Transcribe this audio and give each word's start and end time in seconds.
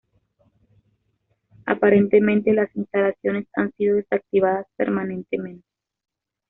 Aparentemente 1.67 2.53
las 2.53 2.75
instalaciones 2.75 3.45
han 3.53 3.71
sido 3.73 3.97
desactivadas 3.97 4.65
permanentemente. 4.75 5.63